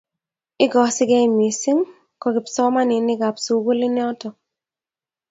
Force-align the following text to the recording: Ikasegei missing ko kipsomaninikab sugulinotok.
Ikasegei 0.65 1.27
missing 1.37 1.81
ko 2.21 2.27
kipsomaninikab 2.35 3.35
sugulinotok. 3.45 4.35